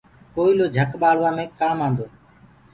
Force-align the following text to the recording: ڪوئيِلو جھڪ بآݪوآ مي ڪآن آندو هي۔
ڪوئيِلو 0.35 0.65
جھڪ 0.75 0.91
بآݪوآ 1.01 1.29
مي 1.37 1.45
ڪآن 1.59 1.77
آندو 1.85 2.03
هي۔ 2.09 2.15